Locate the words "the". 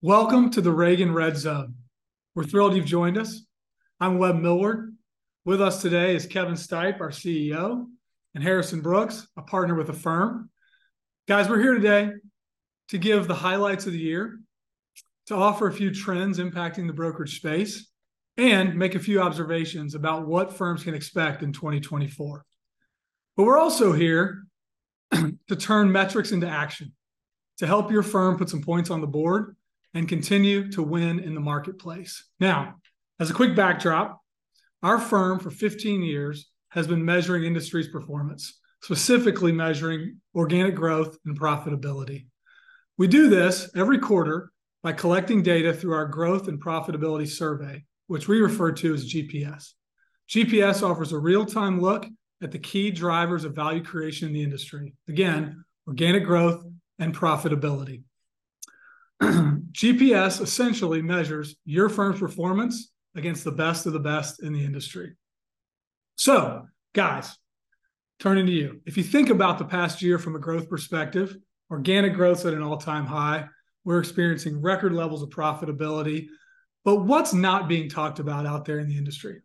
0.60-0.70, 9.88-9.92, 13.26-13.34, 13.92-13.98, 16.86-16.92, 29.00-29.08, 31.34-31.40, 52.52-52.58, 54.34-54.42, 63.44-63.52, 63.92-63.98, 64.52-64.64, 69.58-69.64, 78.88-78.96